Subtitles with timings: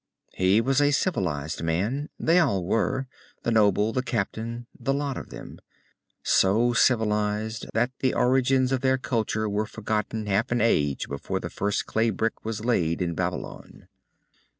[0.33, 2.09] He was a civilized man.
[2.19, 3.05] They all were
[3.43, 5.59] the noble, the captain, the lot of them.
[6.23, 11.51] So civilized that the origins of their culture were forgotten half an age before the
[11.51, 13.89] first clay brick was laid in Babylon.